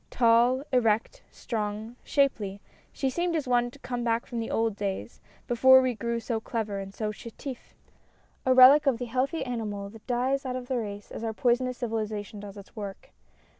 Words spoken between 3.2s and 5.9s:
as one come back from the old days, before